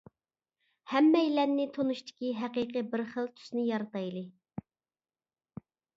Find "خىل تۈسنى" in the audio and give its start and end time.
3.13-3.67